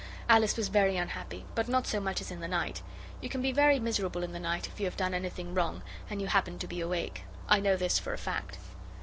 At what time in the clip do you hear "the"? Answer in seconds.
2.39-2.47, 4.31-4.39